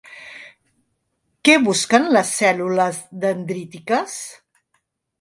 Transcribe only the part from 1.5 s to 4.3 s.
busquen les cèl·lules dendrítiques?